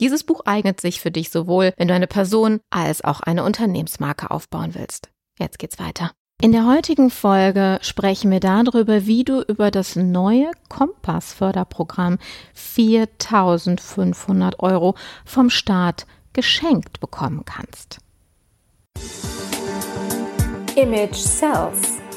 [0.00, 4.30] Dieses Buch eignet sich für dich sowohl, wenn du eine Person als auch eine Unternehmensmarke
[4.30, 5.10] aufbauen willst.
[5.38, 6.12] Jetzt geht's weiter.
[6.42, 12.18] In der heutigen Folge sprechen wir darüber, wie du über das neue Kompass-Förderprogramm
[12.52, 18.00] 4500 Euro vom Staat geschenkt bekommen kannst.
[20.76, 22.02] Image Sells,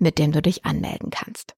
[0.00, 1.54] mit dem du dich anmelden kannst.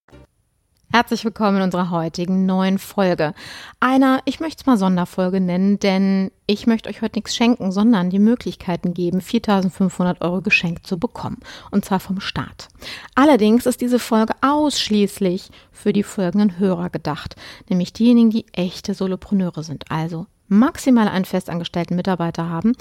[0.92, 3.32] Herzlich willkommen in unserer heutigen neuen Folge.
[3.80, 8.10] Einer, ich möchte es mal Sonderfolge nennen, denn ich möchte euch heute nichts schenken, sondern
[8.10, 11.38] die Möglichkeiten geben, 4500 Euro geschenkt zu bekommen.
[11.70, 12.68] Und zwar vom Staat.
[13.14, 17.36] Allerdings ist diese Folge ausschließlich für die folgenden Hörer gedacht,
[17.70, 22.74] nämlich diejenigen, die echte Solopreneure sind, also maximal einen festangestellten Mitarbeiter haben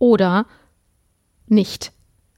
[0.00, 0.46] oder
[1.46, 1.92] nicht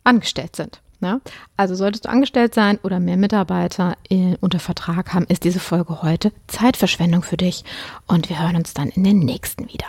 [0.04, 0.83] angestellt sind.
[1.04, 1.20] Ne?
[1.58, 6.00] Also solltest du angestellt sein oder mehr Mitarbeiter in, unter Vertrag haben, ist diese Folge
[6.00, 7.62] heute Zeitverschwendung für dich
[8.06, 9.84] und wir hören uns dann in den nächsten wieder.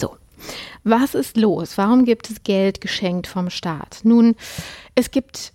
[0.00, 0.16] So,
[0.82, 1.76] was ist los?
[1.76, 4.00] Warum gibt es Geld geschenkt vom Staat?
[4.02, 4.34] Nun,
[4.94, 5.52] es gibt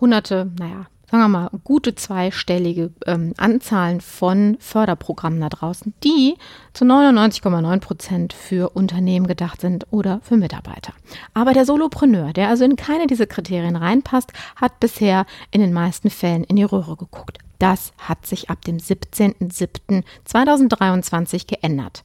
[0.00, 6.34] hunderte, naja, sagen wir mal, gute zweistellige ähm, Anzahlen von Förderprogrammen da draußen, die
[6.72, 10.92] zu 99,9 Prozent für Unternehmen gedacht sind oder für Mitarbeiter.
[11.32, 16.10] Aber der Solopreneur, der also in keine dieser Kriterien reinpasst, hat bisher in den meisten
[16.10, 17.38] Fällen in die Röhre geguckt.
[17.60, 22.02] Das hat sich ab dem 17.07.2023 geändert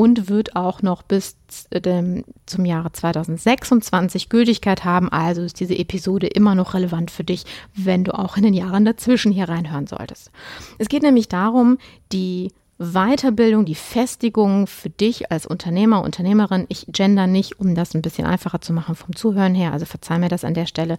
[0.00, 1.36] und wird auch noch bis
[1.84, 5.10] ähm, zum Jahre 2026 Gültigkeit haben.
[5.10, 7.44] Also ist diese Episode immer noch relevant für dich,
[7.74, 10.30] wenn du auch in den Jahren dazwischen hier reinhören solltest.
[10.78, 11.76] Es geht nämlich darum,
[12.12, 16.64] die Weiterbildung, die Festigung für dich als Unternehmer, Unternehmerin.
[16.70, 20.18] Ich gender nicht, um das ein bisschen einfacher zu machen vom Zuhören her, also verzeih
[20.18, 20.96] mir das an der Stelle,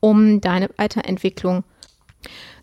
[0.00, 1.64] um deine Weiterentwicklung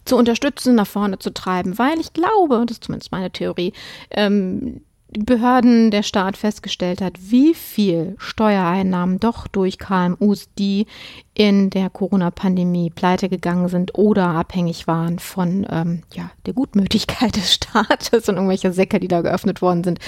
[0.04, 3.74] zu unterstützen, nach vorne zu treiben, weil ich glaube, das ist zumindest meine Theorie,
[4.10, 4.82] ähm,
[5.18, 10.88] Behörden, der Staat festgestellt hat, wie viel Steuereinnahmen doch durch KMUs, die
[11.34, 17.54] in der Corona-Pandemie pleite gegangen sind oder abhängig waren von ähm, ja, der Gutmütigkeit des
[17.54, 20.00] Staates und irgendwelche Säcke, die da geöffnet worden sind,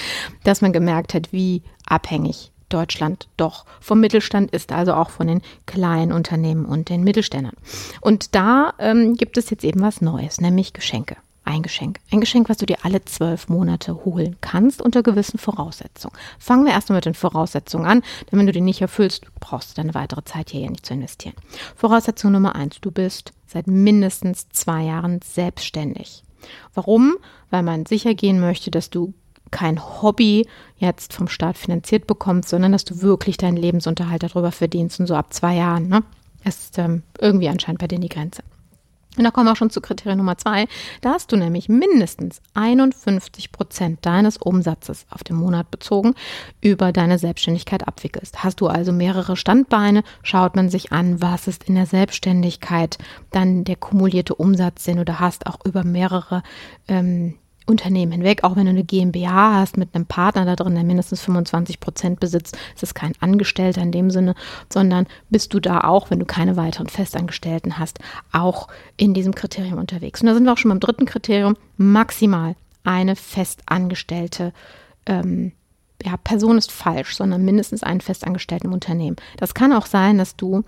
[0.44, 5.42] dass man gemerkt hat, wie abhängig Deutschland doch vom Mittelstand ist, also auch von den
[5.66, 7.56] kleinen Unternehmen und den Mittelständern.
[8.02, 11.16] Und da ähm, gibt es jetzt eben was Neues, nämlich Geschenke
[11.48, 12.00] ein Geschenk.
[12.12, 16.16] Ein Geschenk, was du dir alle zwölf Monate holen kannst unter gewissen Voraussetzungen.
[16.38, 18.02] Fangen wir erstmal mit den Voraussetzungen an,
[18.32, 20.94] denn wenn du die nicht erfüllst, brauchst du deine weitere Zeit hier ja nicht zu
[20.94, 21.36] investieren.
[21.76, 26.24] Voraussetzung Nummer eins, du bist seit mindestens zwei Jahren selbstständig.
[26.74, 27.16] Warum?
[27.50, 29.14] Weil man sicher gehen möchte, dass du
[29.50, 30.46] kein Hobby
[30.78, 35.16] jetzt vom Staat finanziert bekommst, sondern dass du wirklich deinen Lebensunterhalt darüber verdienst und so
[35.16, 36.04] ab zwei Jahren, ne?
[36.44, 38.44] ist ähm, irgendwie anscheinend bei denen die Grenze.
[39.18, 40.68] Und da kommen wir auch schon zu Kriterium Nummer zwei.
[41.02, 46.14] Da hast du nämlich mindestens 51 Prozent deines Umsatzes auf den Monat bezogen
[46.62, 48.44] über deine Selbstständigkeit abwickelst.
[48.44, 52.98] Hast du also mehrere Standbeine, schaut man sich an, was ist in der Selbstständigkeit
[53.32, 56.44] dann der kumulierte Umsatz, den du da hast, auch über mehrere
[56.88, 57.36] ähm,
[57.68, 61.22] Unternehmen hinweg, auch wenn du eine GmbH hast mit einem Partner da drin, der mindestens
[61.22, 64.36] 25 Prozent besitzt, ist es kein Angestellter in dem Sinne,
[64.72, 68.00] sondern bist du da auch, wenn du keine weiteren Festangestellten hast,
[68.32, 70.22] auch in diesem Kriterium unterwegs.
[70.22, 74.54] Und da sind wir auch schon beim dritten Kriterium, maximal eine festangestellte
[75.06, 75.52] ähm,
[76.04, 79.18] ja, Person ist falsch, sondern mindestens einen festangestellten Unternehmen.
[79.38, 80.64] Das kann auch sein, dass du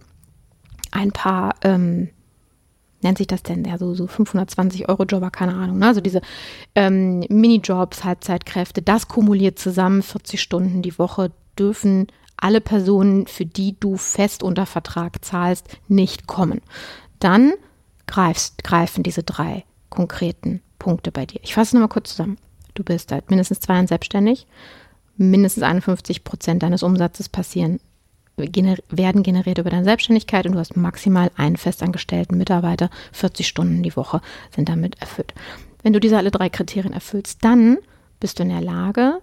[0.92, 2.10] ein paar ähm,
[3.02, 5.88] nennt sich das denn, ja, so, so 520 Euro Jobber, keine Ahnung, ne?
[5.88, 6.22] also diese
[6.76, 12.08] ähm, Minijobs, Halbzeitkräfte, das kumuliert zusammen, 40 Stunden die Woche dürfen
[12.38, 16.62] alle Personen, für die du fest unter Vertrag zahlst, nicht kommen.
[17.20, 17.54] Dann
[18.08, 21.42] greifst, greifen diese drei konkreten Punkte bei dir.
[21.44, 22.38] Ich fasse nochmal kurz zusammen.
[22.76, 24.48] Du bist seit mindestens zwei Jahren selbstständig,
[25.18, 27.82] mindestens 51 Prozent deines Umsatzes passieren
[28.48, 32.90] gener werden generiert über deine Selbstständigkeit und du hast maximal einen festangestellten Mitarbeiter.
[33.12, 34.22] 40 Stunden die Woche
[34.56, 35.34] sind damit erfüllt.
[35.84, 37.78] Wenn du diese alle drei Kriterien erfüllst, dann
[38.20, 39.20] bist du in der Lage,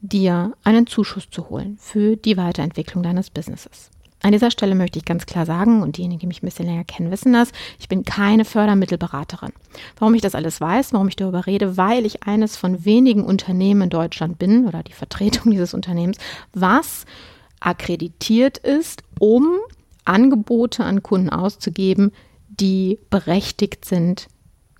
[0.00, 3.90] dir einen Zuschuss zu holen für die Weiterentwicklung deines Businesses.
[4.20, 6.84] An dieser Stelle möchte ich ganz klar sagen, und diejenigen, die mich ein bisschen länger
[6.84, 9.52] kennen, wissen das, ich bin keine Fördermittelberaterin.
[9.96, 13.82] Warum ich das alles weiß, warum ich darüber rede, weil ich eines von wenigen Unternehmen
[13.82, 16.18] in Deutschland bin oder die Vertretung dieses Unternehmens,
[16.52, 17.06] was
[17.60, 19.58] akkreditiert ist, um
[20.04, 22.12] Angebote an Kunden auszugeben,
[22.48, 24.28] die berechtigt sind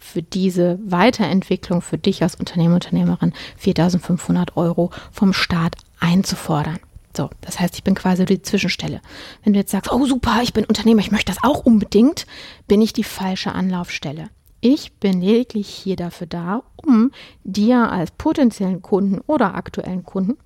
[0.01, 3.33] für diese Weiterentwicklung für dich als Unternehmer, Unternehmerin
[3.63, 6.79] 4.500 Euro vom Staat einzufordern.
[7.17, 9.01] So, das heißt, ich bin quasi die Zwischenstelle.
[9.43, 12.27] Wenn du jetzt sagst, oh super, ich bin Unternehmer, ich möchte das auch unbedingt,
[12.69, 14.29] bin ich die falsche Anlaufstelle.
[14.61, 17.11] Ich bin lediglich hier dafür da, um
[17.45, 20.37] dir als potenziellen Kunden oder aktuellen Kunden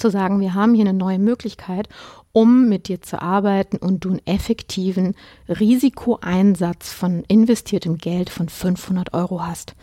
[0.00, 1.88] zu sagen, wir haben hier eine neue Möglichkeit,
[2.32, 5.14] um mit dir zu arbeiten und du einen effektiven
[5.48, 9.74] Risikoeinsatz von investiertem Geld von 500 Euro hast.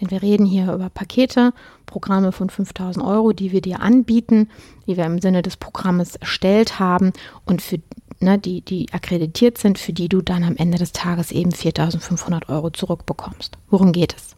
[0.00, 1.52] Denn wir reden hier über Pakete,
[1.84, 4.48] Programme von 5000 Euro, die wir dir anbieten,
[4.86, 7.12] die wir im Sinne des Programmes erstellt haben
[7.44, 7.80] und für
[8.20, 12.48] ne, die, die akkreditiert sind, für die du dann am Ende des Tages eben 4500
[12.48, 13.58] Euro zurückbekommst.
[13.68, 14.36] Worum geht es?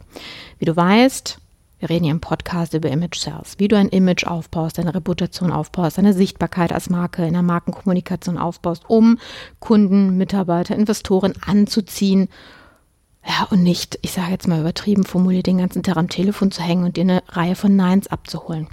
[0.58, 1.38] Wie du weißt,
[1.78, 5.52] wir reden hier im Podcast über Image Sales, wie du ein Image aufbaust, deine Reputation
[5.52, 9.18] aufbaust, deine Sichtbarkeit als Marke in der Markenkommunikation aufbaust, um
[9.60, 12.28] Kunden, Mitarbeiter, Investoren anzuziehen.
[13.24, 16.62] Ja, und nicht, ich sage jetzt mal übertrieben formuliert, den ganzen Tag am Telefon zu
[16.62, 18.68] hängen und dir eine Reihe von Neins abzuholen.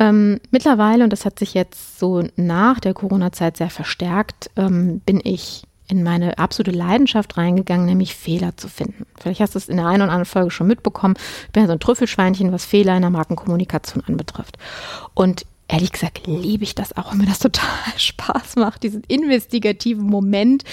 [0.00, 5.20] Ähm, mittlerweile, und das hat sich jetzt so nach der Corona-Zeit sehr verstärkt, ähm, bin
[5.22, 9.06] ich in meine absolute Leidenschaft reingegangen, nämlich Fehler zu finden.
[9.18, 11.14] Vielleicht hast du es in der einen oder anderen Folge schon mitbekommen.
[11.46, 14.58] Ich bin ja so ein Trüffelschweinchen, was Fehler in der Markenkommunikation anbetrifft.
[15.14, 20.04] Und ehrlich gesagt liebe ich das auch, wenn mir das total Spaß macht, diesen investigativen
[20.04, 20.64] Moment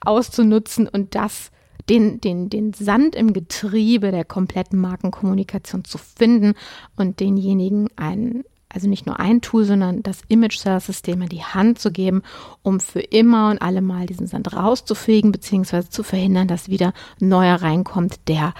[0.00, 1.50] auszunutzen und das
[1.88, 6.54] den, den, den Sand im Getriebe der kompletten Markenkommunikation zu finden
[6.96, 8.44] und denjenigen einen,
[8.74, 12.22] also nicht nur ein Tool, sondern das Image Sales System in die Hand zu geben,
[12.62, 17.62] um für immer und alle Mal diesen Sand rauszufegen, beziehungsweise zu verhindern, dass wieder neuer
[17.62, 18.54] reinkommt, der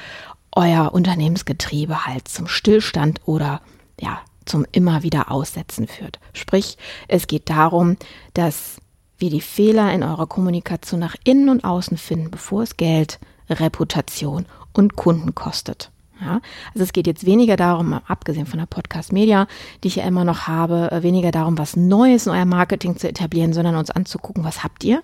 [0.53, 3.61] euer Unternehmensgetriebe halt zum Stillstand oder
[4.01, 6.21] ja, zum immer wieder Aussetzen führt.
[6.33, 6.79] Sprich,
[7.09, 7.97] es geht darum,
[8.35, 8.81] dass
[9.19, 13.19] wir die Fehler in eurer Kommunikation nach innen und außen finden, bevor es Geld,
[13.49, 15.91] Reputation und Kunden kostet.
[16.21, 16.41] Ja,
[16.73, 19.49] also es geht jetzt weniger darum, abgesehen von der Podcast Media,
[19.83, 23.09] die ich ja immer noch habe, äh, weniger darum, was Neues in euer Marketing zu
[23.09, 25.03] etablieren, sondern uns anzugucken, was habt ihr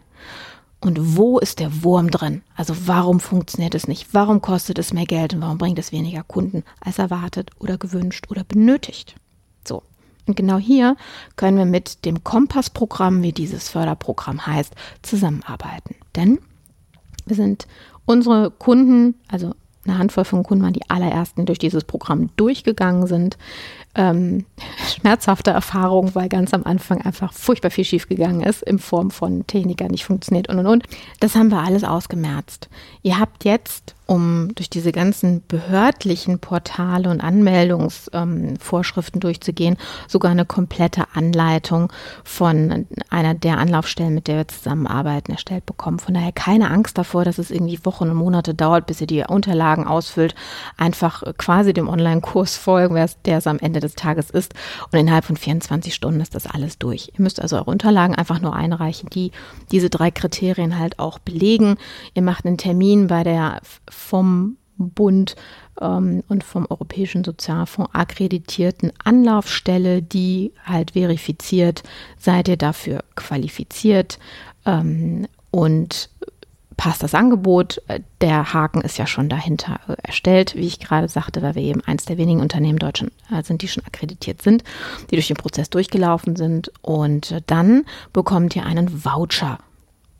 [0.81, 2.43] und wo ist der Wurm drin?
[2.57, 4.09] Also warum funktioniert es nicht?
[4.12, 8.26] Warum kostet es mehr Geld und warum bringt es weniger Kunden als erwartet oder gewünscht
[8.31, 9.14] oder benötigt?
[9.67, 9.83] So.
[10.26, 10.97] Und genau hier
[11.37, 15.97] können wir mit dem Kompass-Programm, wie dieses Förderprogramm heißt, zusammenarbeiten.
[16.14, 16.38] Denn
[17.26, 17.67] wir sind
[18.07, 19.55] unsere Kunden, also
[19.87, 23.39] eine Handvoll von Kunden waren die allerersten, die durch dieses Programm durchgegangen sind.
[23.95, 24.45] Ähm,
[24.87, 29.89] schmerzhafte Erfahrung, weil ganz am Anfang einfach furchtbar viel schiefgegangen ist, in Form von Techniker
[29.89, 30.85] nicht funktioniert und und und.
[31.19, 32.69] Das haben wir alles ausgemerzt.
[33.03, 39.76] Ihr habt jetzt um durch diese ganzen behördlichen Portale und Anmeldungsvorschriften ähm, durchzugehen,
[40.09, 41.93] sogar eine komplette Anleitung
[42.25, 46.00] von einer der Anlaufstellen, mit der wir zusammenarbeiten, erstellt bekommen.
[46.00, 49.23] Von daher keine Angst davor, dass es irgendwie Wochen und Monate dauert, bis ihr die
[49.23, 50.35] Unterlagen ausfüllt.
[50.76, 54.55] Einfach quasi dem Online-Kurs folgen, der es am Ende des Tages ist.
[54.90, 57.12] Und innerhalb von 24 Stunden ist das alles durch.
[57.17, 59.31] Ihr müsst also eure Unterlagen einfach nur einreichen, die
[59.71, 61.76] diese drei Kriterien halt auch belegen.
[62.14, 63.61] Ihr macht einen Termin bei der
[64.00, 65.37] vom Bund
[65.80, 71.83] ähm, und vom Europäischen Sozialfonds akkreditierten Anlaufstelle, die halt verifiziert,
[72.19, 74.19] seid ihr dafür qualifiziert
[74.64, 76.11] ähm, und
[76.76, 77.83] passt das Angebot.
[78.23, 82.07] Der Haken ist ja schon dahinter erstellt, wie ich gerade sagte, weil wir eben eins
[82.07, 84.64] der wenigen Unternehmen Deutschland äh, sind, die schon akkreditiert sind,
[85.11, 86.73] die durch den Prozess durchgelaufen sind.
[86.80, 89.59] Und dann bekommt ihr einen Voucher.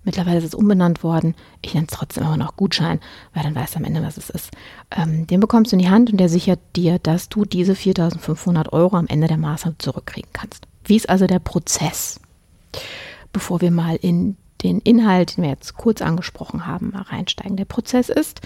[0.05, 1.35] Mittlerweile ist es umbenannt worden.
[1.61, 3.01] Ich nenne es trotzdem immer noch Gutschein,
[3.35, 4.51] weil dann weißt du am Ende, was es ist.
[4.91, 8.71] Ähm, den bekommst du in die Hand und der sichert dir, dass du diese 4.500
[8.73, 10.67] Euro am Ende der Maßnahme zurückkriegen kannst.
[10.85, 12.19] Wie ist also der Prozess?
[13.33, 17.57] Bevor wir mal in den Inhalt, den wir jetzt kurz angesprochen haben, mal reinsteigen.
[17.57, 18.41] Der Prozess ist,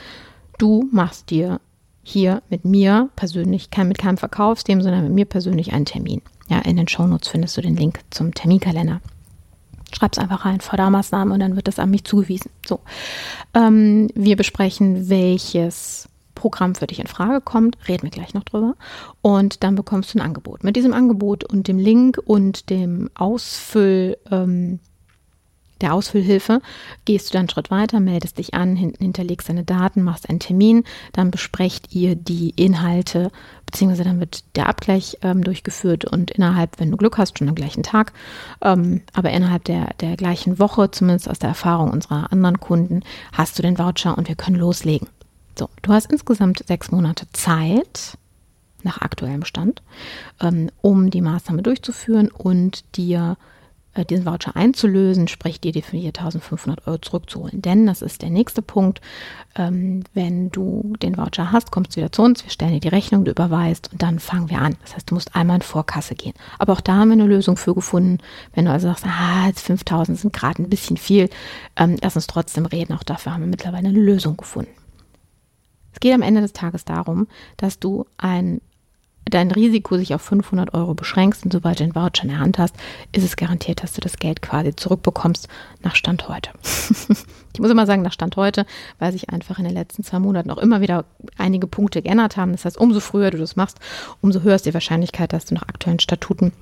[0.58, 1.60] du machst dir
[2.02, 6.20] hier mit mir persönlich, kein, mit keinem Verkaufsthemen, sondern mit mir persönlich einen Termin.
[6.48, 9.00] Ja, in den Shownotes findest du den Link zum Terminkalender.
[9.94, 12.50] Schreib's einfach rein, Fördermaßnahmen und dann wird das an mich zugewiesen.
[12.66, 12.80] So.
[13.54, 18.74] Ähm, wir besprechen, welches Programm für dich in Frage kommt, reden wir gleich noch drüber.
[19.22, 20.64] Und dann bekommst du ein Angebot.
[20.64, 24.80] Mit diesem Angebot und dem Link und dem Ausfüll, ähm,
[25.80, 26.60] der Ausfüllhilfe
[27.04, 30.84] gehst du dann einen Schritt weiter, meldest dich an, hinterlegst deine Daten, machst einen Termin,
[31.12, 33.30] dann besprecht ihr die Inhalte,
[33.66, 37.54] beziehungsweise dann wird der Abgleich ähm, durchgeführt und innerhalb, wenn du Glück hast, schon am
[37.54, 38.12] gleichen Tag,
[38.62, 43.02] ähm, aber innerhalb der, der gleichen Woche, zumindest aus der Erfahrung unserer anderen Kunden,
[43.32, 45.08] hast du den Voucher und wir können loslegen.
[45.58, 48.18] So, du hast insgesamt sechs Monate Zeit,
[48.84, 49.82] nach aktuellem Stand,
[50.40, 53.36] ähm, um die Maßnahme durchzuführen und dir
[54.02, 57.62] diesen Voucher einzulösen, sprich dir die 4.500 Euro zurückzuholen.
[57.62, 59.00] Denn das ist der nächste Punkt.
[59.54, 62.88] Ähm, wenn du den Voucher hast, kommst du wieder zu uns, wir stellen dir die
[62.88, 64.76] Rechnung, du überweist und dann fangen wir an.
[64.82, 66.34] Das heißt, du musst einmal in Vorkasse gehen.
[66.58, 68.18] Aber auch da haben wir eine Lösung für gefunden.
[68.52, 71.30] Wenn du also sagst, ah, jetzt 5.000 sind gerade ein bisschen viel,
[71.76, 72.94] ähm, lass uns trotzdem reden.
[72.94, 74.72] Auch dafür haben wir mittlerweile eine Lösung gefunden.
[75.92, 78.60] Es geht am Ende des Tages darum, dass du ein
[79.24, 82.58] dein Risiko sich auf 500 Euro beschränkst und sobald du den Voucher in der Hand
[82.58, 82.74] hast,
[83.12, 85.48] ist es garantiert, dass du das Geld quasi zurückbekommst
[85.82, 86.50] nach Stand heute.
[87.52, 88.66] ich muss immer sagen, nach Stand heute,
[88.98, 91.04] weil sich einfach in den letzten zwei Monaten auch immer wieder
[91.38, 92.52] einige Punkte geändert haben.
[92.52, 93.78] Das heißt, umso früher du das machst,
[94.20, 96.52] umso höher ist die Wahrscheinlichkeit, dass du nach aktuellen Statuten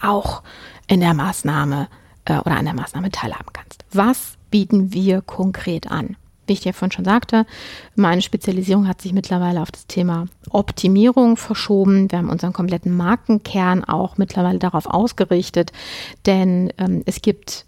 [0.00, 0.42] auch
[0.86, 1.88] in der Maßnahme
[2.24, 3.84] äh, oder an der Maßnahme teilhaben kannst.
[3.92, 6.16] Was bieten wir konkret an?
[6.46, 7.46] Wie ich dir vorhin schon sagte,
[7.94, 12.10] meine Spezialisierung hat sich mittlerweile auf das Thema Optimierung verschoben.
[12.10, 15.72] Wir haben unseren kompletten Markenkern auch mittlerweile darauf ausgerichtet,
[16.24, 17.66] denn ähm, es gibt,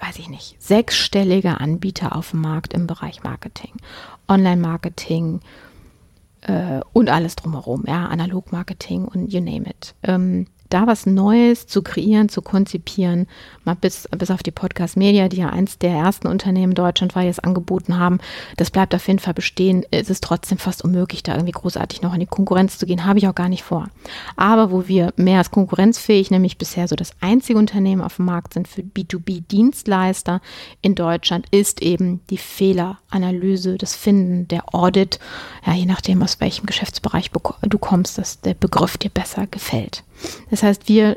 [0.00, 3.72] weiß ich nicht, sechsstellige Anbieter auf dem Markt im Bereich Marketing,
[4.28, 5.40] Online-Marketing
[6.42, 9.94] äh, und alles drumherum, ja, Analog-Marketing und you name it.
[10.02, 13.28] Ähm, da was Neues zu kreieren, zu konzipieren,
[13.64, 17.44] mal bis, bis auf die Podcast Media, die ja eins der ersten Unternehmen deutschlandweit jetzt
[17.44, 18.18] angeboten haben,
[18.56, 19.86] das bleibt auf jeden Fall bestehen.
[19.92, 23.20] Es ist trotzdem fast unmöglich, da irgendwie großartig noch in die Konkurrenz zu gehen, habe
[23.20, 23.88] ich auch gar nicht vor.
[24.34, 28.54] Aber wo wir mehr als konkurrenzfähig, nämlich bisher so das einzige Unternehmen auf dem Markt
[28.54, 30.40] sind für B2B-Dienstleister
[30.82, 35.20] in Deutschland, ist eben die Fehleranalyse, das Finden, der Audit,
[35.64, 40.02] ja, je nachdem, aus welchem Geschäftsbereich du kommst, dass der Begriff dir besser gefällt.
[40.50, 41.16] Das heißt, wir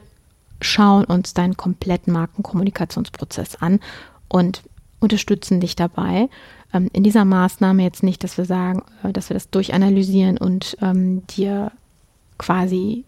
[0.62, 3.80] schauen uns deinen kompletten Markenkommunikationsprozess an
[4.28, 4.64] und
[5.00, 6.30] unterstützen dich dabei.
[6.74, 10.78] Ähm, in dieser Maßnahme jetzt nicht, dass wir sagen, äh, dass wir das durchanalysieren und
[10.82, 11.72] ähm, dir
[12.38, 13.06] quasi,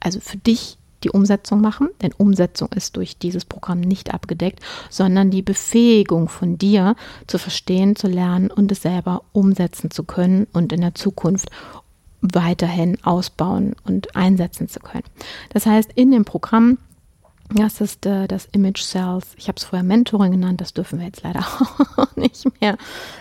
[0.00, 5.30] also für dich die Umsetzung machen, denn Umsetzung ist durch dieses Programm nicht abgedeckt, sondern
[5.30, 6.94] die Befähigung von dir
[7.26, 11.50] zu verstehen, zu lernen und es selber umsetzen zu können und in der Zukunft
[12.22, 15.04] weiterhin ausbauen und einsetzen zu können.
[15.50, 16.78] Das heißt, in dem Programm
[17.54, 19.34] das ist äh, das Image Sales.
[19.36, 21.40] Ich habe es vorher Mentoring genannt, das dürfen wir jetzt leider
[21.96, 22.76] auch nicht mehr.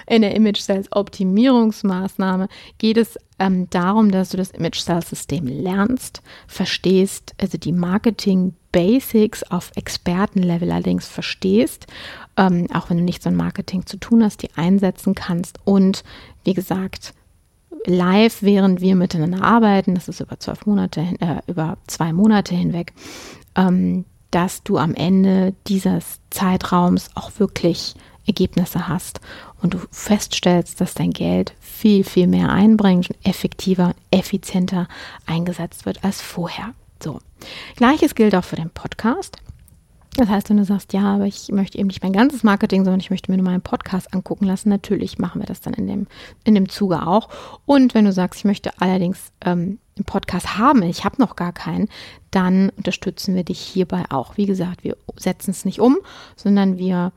[0.07, 5.47] In der Image Sales Optimierungsmaßnahme geht es ähm, darum, dass du das Image Sales System
[5.47, 11.87] lernst, verstehst, also die Marketing Basics auf Expertenlevel allerdings verstehst,
[12.37, 16.03] ähm, auch wenn du nichts mit Marketing zu tun hast, die einsetzen kannst und
[16.45, 17.13] wie gesagt,
[17.85, 22.93] live, während wir miteinander arbeiten, das ist über zwölf Monate, äh, über zwei Monate hinweg,
[23.55, 29.19] ähm, dass du am Ende dieses Zeitraums auch wirklich Ergebnisse hast
[29.61, 34.87] und du feststellst, dass dein Geld viel, viel mehr einbringt und effektiver, effizienter
[35.25, 36.73] eingesetzt wird als vorher.
[37.01, 37.19] So.
[37.75, 39.37] Gleiches gilt auch für den Podcast.
[40.17, 42.99] Das heißt, wenn du sagst, ja, aber ich möchte eben nicht mein ganzes Marketing, sondern
[42.99, 46.07] ich möchte mir nur meinen Podcast angucken lassen, natürlich machen wir das dann in dem,
[46.43, 47.29] in dem Zuge auch.
[47.65, 51.53] Und wenn du sagst, ich möchte allerdings ähm, einen Podcast haben, ich habe noch gar
[51.53, 51.87] keinen,
[52.29, 54.35] dann unterstützen wir dich hierbei auch.
[54.35, 55.97] Wie gesagt, wir setzen es nicht um,
[56.35, 57.13] sondern wir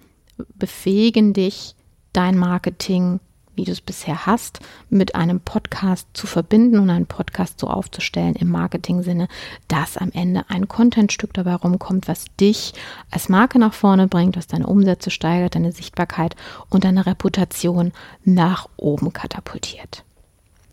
[0.54, 1.74] befähigen dich,
[2.12, 3.18] dein Marketing
[3.56, 8.34] wie du es bisher hast, mit einem Podcast zu verbinden und einen Podcast so aufzustellen
[8.34, 9.28] im Marketing-Sinne,
[9.68, 12.74] dass am Ende ein Contentstück dabei rumkommt, was dich
[13.10, 16.36] als Marke nach vorne bringt, was deine Umsätze steigert, deine Sichtbarkeit
[16.70, 17.92] und deine Reputation
[18.24, 20.04] nach oben katapultiert.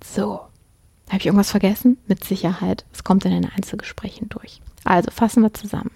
[0.04, 0.42] So.
[1.08, 1.98] Habe ich irgendwas vergessen?
[2.08, 2.86] Mit Sicherheit.
[2.94, 4.62] Es kommt in den Einzelgesprächen durch.
[4.84, 5.92] Also fassen wir zusammen.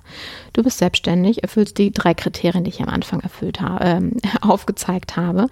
[0.54, 4.02] Du bist selbstständig, erfüllst die drei Kriterien, die ich am Anfang erfüllt habe, äh,
[4.42, 5.48] aufgezeigt habe.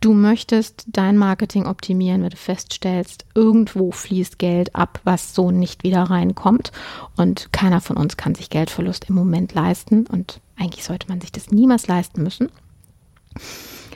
[0.00, 5.82] Du möchtest dein Marketing optimieren, wenn du feststellst, irgendwo fließt Geld ab, was so nicht
[5.82, 6.72] wieder reinkommt.
[7.16, 10.06] Und keiner von uns kann sich Geldverlust im Moment leisten.
[10.06, 12.50] Und eigentlich sollte man sich das niemals leisten müssen.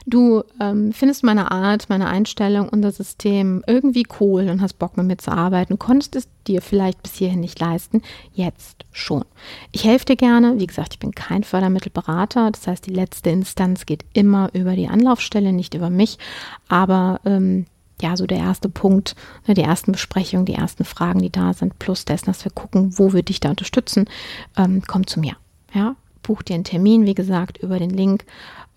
[0.06, 5.06] Du ähm, findest meine Art, meine Einstellung, unser System irgendwie cool und hast Bock mit
[5.06, 9.24] mir zu arbeiten, konntest es dir vielleicht bis hierhin nicht leisten, jetzt schon.
[9.70, 10.58] Ich helfe dir gerne.
[10.58, 12.50] Wie gesagt, ich bin kein Fördermittelberater.
[12.50, 16.18] Das heißt, die letzte Instanz geht immer über die Anlaufstelle, nicht über mich.
[16.68, 17.66] Aber ähm,
[18.00, 19.14] ja, so der erste Punkt,
[19.46, 22.98] ne, die ersten Besprechungen, die ersten Fragen, die da sind, plus dessen, dass wir gucken,
[22.98, 24.06] wo wir dich da unterstützen,
[24.56, 25.36] ähm, kommt zu mir.
[25.72, 28.24] Ja, buch dir einen Termin, wie gesagt, über den Link.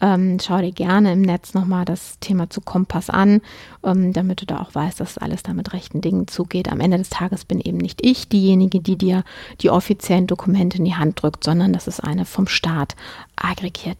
[0.01, 3.41] Ähm, schau dir gerne im Netz nochmal das Thema zu Kompass an,
[3.83, 6.69] ähm, damit du da auch weißt, dass alles da mit rechten Dingen zugeht.
[6.69, 9.23] Am Ende des Tages bin eben nicht ich diejenige, die dir
[9.61, 12.95] die offiziellen Dokumente in die Hand drückt, sondern das ist eine vom Staat
[13.37, 13.97] aggregiert,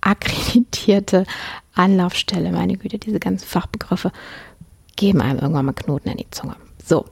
[0.00, 1.26] akkreditierte
[1.74, 2.50] Anlaufstelle.
[2.50, 4.12] Meine Güte, diese ganzen Fachbegriffe
[4.96, 6.56] geben einem irgendwann mal Knoten in die Zunge.
[6.82, 7.04] So,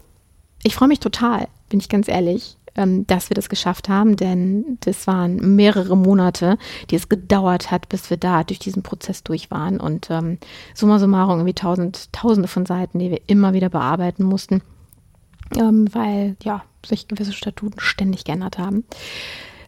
[0.62, 4.78] ich freue mich total, bin ich ganz ehrlich, ähm, dass wir das geschafft haben, denn
[4.80, 6.58] das waren mehrere Monate,
[6.90, 10.38] die es gedauert hat, bis wir da durch diesen Prozess durch waren und ähm,
[10.74, 14.62] summa summarum irgendwie tausend, tausende von Seiten, die wir immer wieder bearbeiten mussten,
[15.56, 18.84] ähm, weil ja sich gewisse Statuten ständig geändert haben.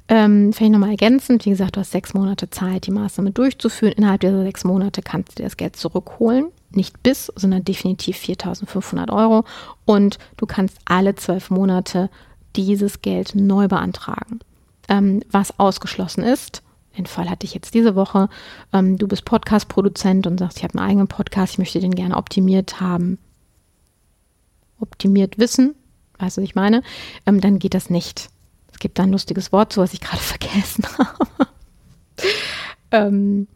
[0.06, 3.94] Ähm, vielleicht nochmal ergänzend, wie gesagt, du hast sechs Monate Zeit, die Maßnahme durchzuführen.
[3.94, 6.48] Innerhalb dieser sechs Monate kannst du dir das Geld zurückholen.
[6.72, 9.44] Nicht bis, sondern definitiv 4.500 Euro.
[9.86, 12.10] Und du kannst alle zwölf Monate
[12.56, 14.40] dieses Geld neu beantragen.
[14.88, 16.62] Ähm, was ausgeschlossen ist,
[16.96, 18.28] den Fall hatte ich jetzt diese Woche,
[18.72, 22.16] ähm, du bist Podcast-Produzent und sagst, ich habe einen eigenen Podcast, ich möchte den gerne
[22.16, 23.18] optimiert haben,
[24.78, 25.74] optimiert wissen,
[26.18, 26.82] weißt du, was ich meine,
[27.26, 28.30] ähm, dann geht das nicht.
[28.72, 31.48] Es gibt da ein lustiges Wort zu, was ich gerade vergessen habe.
[32.90, 33.48] ähm,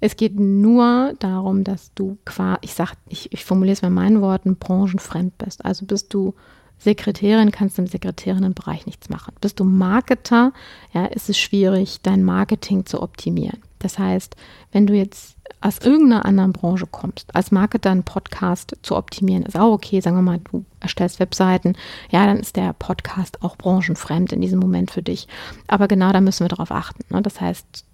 [0.00, 4.20] es geht nur darum, dass du quasi, ich sag, ich, ich formuliere es mit meinen
[4.20, 5.64] Worten, branchenfremd bist.
[5.64, 6.34] Also bist du
[6.78, 9.34] Sekretärin kannst du im Sekretärinnenbereich nichts machen.
[9.40, 10.52] Bist du Marketer,
[10.92, 13.60] ja, ist es schwierig, dein Marketing zu optimieren.
[13.78, 14.36] Das heißt,
[14.72, 19.56] wenn du jetzt aus irgendeiner anderen Branche kommst, als Marketer einen Podcast zu optimieren, ist
[19.56, 20.00] auch okay.
[20.00, 21.76] Sagen wir mal, du erstellst Webseiten,
[22.10, 25.28] ja, dann ist der Podcast auch branchenfremd in diesem Moment für dich.
[25.66, 27.02] Aber genau da müssen wir darauf achten.
[27.12, 27.22] Ne?
[27.22, 27.85] Das heißt,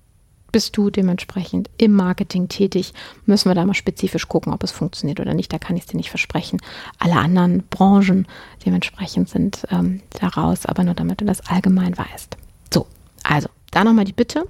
[0.53, 2.93] bist du dementsprechend im Marketing tätig,
[3.27, 5.53] müssen wir da mal spezifisch gucken, ob es funktioniert oder nicht.
[5.53, 6.61] Da kann ich es dir nicht versprechen.
[6.99, 8.27] Alle anderen Branchen
[8.65, 12.37] dementsprechend sind ähm, daraus, aber nur damit du das allgemein weißt.
[12.73, 12.87] So,
[13.23, 14.45] also da nochmal die Bitte.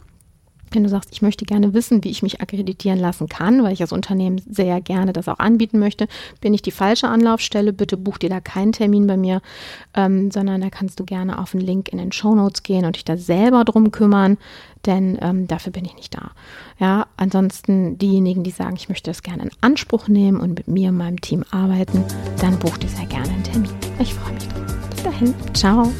[0.74, 3.80] Wenn du sagst, ich möchte gerne wissen, wie ich mich akkreditieren lassen kann, weil ich
[3.80, 6.08] als Unternehmen sehr gerne das auch anbieten möchte,
[6.40, 7.72] bin ich die falsche Anlaufstelle.
[7.72, 9.40] Bitte buch dir da keinen Termin bei mir,
[9.94, 12.96] ähm, sondern da kannst du gerne auf den Link in den Show Notes gehen und
[12.96, 14.38] dich da selber drum kümmern
[14.86, 16.32] denn ähm, dafür bin ich nicht da.
[16.78, 20.88] Ja, ansonsten diejenigen, die sagen, ich möchte das gerne in Anspruch nehmen und mit mir
[20.88, 22.04] und meinem Team arbeiten,
[22.40, 23.70] dann bucht ihr sehr gerne einen Termin.
[23.98, 24.78] Ich freue mich drauf.
[24.90, 25.92] Bis dahin, ciao.